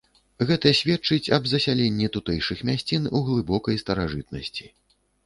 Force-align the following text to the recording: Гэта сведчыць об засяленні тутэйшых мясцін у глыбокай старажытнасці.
Гэта 0.51 0.69
сведчыць 0.77 1.31
об 1.37 1.43
засяленні 1.51 2.07
тутэйшых 2.15 2.63
мясцін 2.71 3.05
у 3.21 3.21
глыбокай 3.29 3.79
старажытнасці. 3.83 4.65